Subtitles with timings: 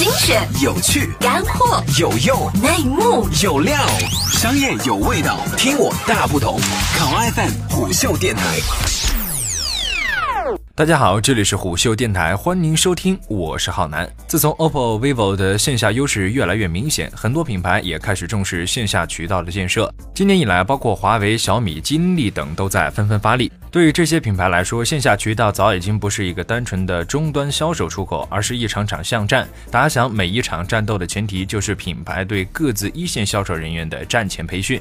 [0.00, 3.76] 精选、有趣、干货、有用、内幕、有料，
[4.32, 6.58] 商业有味道，听我大不同。
[6.96, 8.42] 考 FM 虎嗅电台。
[10.74, 14.10] 大家好，这里是虎嗅电台，欢迎收听，我是浩南。
[14.26, 19.92] 自从 OPPO、vivo 的线下优势越来越明显，很多品牌也开始重视线下渠道的建设。
[20.14, 23.52] 今年以来，包括华为、小米、金立等都在纷纷发力。
[23.72, 29.48] 对于这些品牌来说，线下渠道早已经不是一个单纯的终端销售出口，而是一场场巷战。
[29.70, 34.80] 打响每一场战斗的前提，就是品牌对各自一线销售人员的战前培训。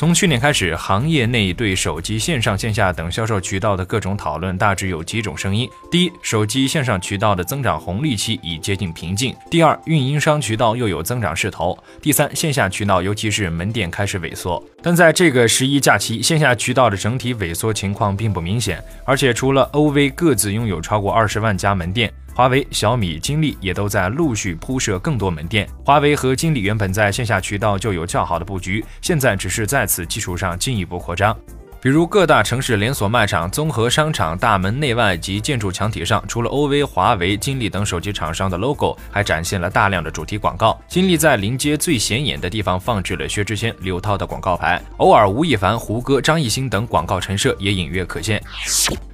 [0.00, 14.64] 从去年开始，行业内对手机线上线下等销售渠道的各种讨论，大致有几种声音：第一，手机线上渠道的增长红利期已接近瓶颈；第二，运营商渠道又有增长势头；第三，线下渠道尤其是门店开始萎缩。
[14.82, 22.10] 但在这个十一假期，线下渠道的整体萎缩情况并不明显，而且除了 OV 各自拥有超过二十万家门店。
[22.34, 25.68] 华为、小米、金立也都在陆续铺设更多门店。
[25.84, 31.36] 华为和金立原本在线下渠道就有较好的布局，现在只是在此基础上进一步扩张。
[31.82, 40.78] 比如各大城市连锁卖场、综合商场大门内外及建筑墙体上，除了 OV、华为、金立等手机厂商的 logo，还展现了大量的主题广告。
[40.86, 48.42] 金立在临街最显眼的地方放置了薛之谦、刘涛的广告牌，偶尔吴亦凡、胡歌、张艺兴等广告陈设也隐约可见。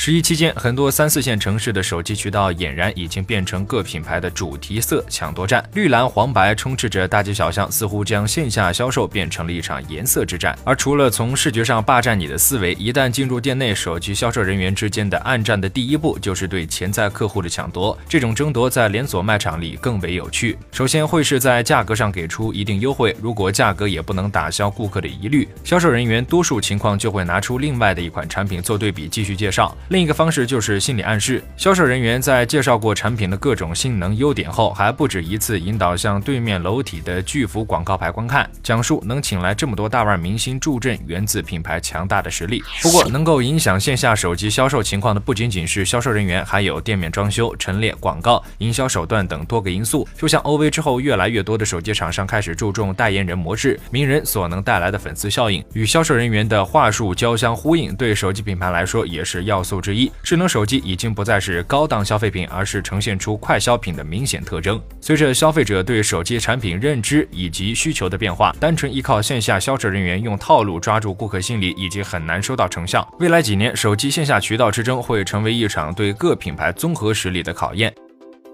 [0.00, 10.56] 十一期间，很多三四线城市的手机渠道俨然已经变成各品牌的主题色抢夺战，绿蓝黄白充斥着大街小巷，似乎将线下销售变成了一场颜色之战。
[10.62, 17.98] 而除了从视觉上霸占你的思维，一旦进入店内，手机销售人员之间的暗战的第一步就是对潜在客户的抢夺。
[18.08, 20.56] 这种争夺在连锁卖场里更为有趣。
[20.70, 29.76] 首先会是在价格上给出一定优惠，如果价格也不能打消顾客的疑虑，销售人员多数情况就会拿出另外的一款产品做对比，继续介绍。
[29.88, 42.62] 另一个方式就是心理暗示，销售人员在介绍过产品的各种性能优点后，还不止一次引导向对面楼体的巨幅广告牌观看，讲述能请来这么多大腕明星助阵，源自品牌强大的实力。
[42.82, 50.06] 不过，能够影响线下手机销售情况的不仅仅是销售人员，还有店面装修、陈列、广告、营销手段等多个因素。
[50.18, 60.10] 就像 OV 之后，越来越多的手机厂商开始注重代言人模式，名人所能带来的粉丝效应，与销售人员的话术交相呼应，对手机品牌来说也是要素之一。
[60.22, 64.80] 智能手机已经不再是高档消费品，而是呈现出快消品的明显特征。
[65.00, 73.06] 随着消费者对手机产品认知以及需求的变化，单纯依靠线下销售人员用套路抓住顾客心理，已经很难收到成效。
[73.18, 77.92] 未来几年，手机线下渠道之争会成为一场对各品牌综合实力的考验。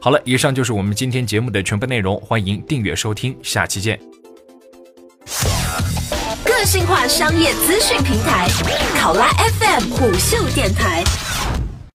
[0.00, 4.21] 好了，以上就是我们今天节目的全部内容，欢迎订阅收听，下期见。
[6.62, 8.46] 个性化商业资讯平台，
[8.96, 9.26] 考拉
[9.58, 11.02] FM 虎嗅电台。